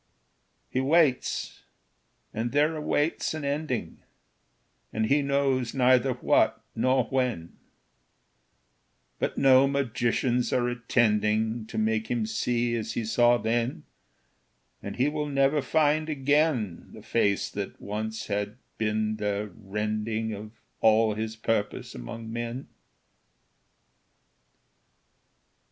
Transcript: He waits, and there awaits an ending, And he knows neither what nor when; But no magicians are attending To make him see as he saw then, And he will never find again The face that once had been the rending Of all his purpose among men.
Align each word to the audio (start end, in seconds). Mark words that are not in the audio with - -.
He 0.67 0.79
waits, 0.79 1.61
and 2.33 2.51
there 2.53 2.75
awaits 2.75 3.35
an 3.35 3.45
ending, 3.45 3.99
And 4.91 5.05
he 5.05 5.21
knows 5.21 5.75
neither 5.75 6.13
what 6.13 6.59
nor 6.75 7.03
when; 7.03 7.59
But 9.19 9.37
no 9.37 9.67
magicians 9.67 10.51
are 10.51 10.67
attending 10.67 11.67
To 11.67 11.77
make 11.77 12.07
him 12.07 12.25
see 12.25 12.75
as 12.75 12.93
he 12.93 13.05
saw 13.05 13.37
then, 13.37 13.83
And 14.81 14.95
he 14.95 15.07
will 15.07 15.27
never 15.27 15.61
find 15.61 16.09
again 16.09 16.89
The 16.93 17.03
face 17.03 17.51
that 17.51 17.79
once 17.79 18.25
had 18.25 18.57
been 18.79 19.17
the 19.17 19.51
rending 19.55 20.33
Of 20.33 20.59
all 20.79 21.13
his 21.13 21.35
purpose 21.35 21.93
among 21.93 22.33
men. 22.33 22.69